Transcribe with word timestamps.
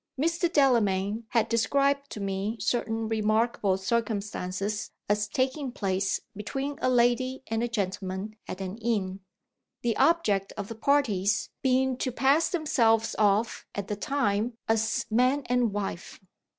Mr. 0.19 0.51
Delamayn 0.51 1.25
had 1.29 1.47
described 1.47 2.09
to 2.09 2.19
me 2.19 2.57
certain 2.59 3.07
remarkable 3.07 3.77
circumstances 3.77 4.89
as 5.07 5.27
taking 5.27 5.71
place 5.71 6.21
between 6.35 6.79
a 6.81 6.89
lady 6.89 7.43
and 7.45 7.61
a 7.61 7.67
gentleman 7.67 8.35
at 8.47 8.61
an 8.61 8.79
inn: 8.79 9.19
the 9.83 9.95
object 9.97 10.53
of 10.57 10.69
the 10.69 10.73
parties 10.75 11.51
being 11.61 11.95
to 11.97 12.11
pass 12.11 12.49
themselves 12.49 13.15
off 13.19 13.67
at 13.75 13.89
the 13.89 13.95
time 13.95 14.57
as 14.67 15.05
man 15.11 15.43
and 15.45 15.71
wife. 15.71 16.19